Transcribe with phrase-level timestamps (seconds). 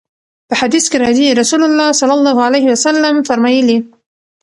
[0.47, 3.77] په حديث کي راځي: رسول الله صلی الله عليه وسلم فرمايلي: